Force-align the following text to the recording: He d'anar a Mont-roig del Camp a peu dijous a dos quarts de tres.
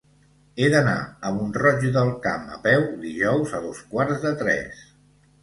He 0.61 0.69
d'anar 0.75 0.95
a 1.29 1.33
Mont-roig 1.35 1.85
del 1.97 2.09
Camp 2.23 2.49
a 2.57 2.57
peu 2.65 2.87
dijous 3.05 3.55
a 3.59 3.61
dos 3.69 3.85
quarts 3.93 4.27
de 4.27 4.35
tres. 4.43 4.83